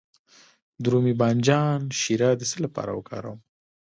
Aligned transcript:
د 0.81 0.83
رومي 0.93 1.13
بانجان 1.21 1.79
شیره 1.99 2.29
د 2.37 2.41
څه 2.51 2.57
لپاره 2.65 2.91
وکاروم؟ 2.93 3.39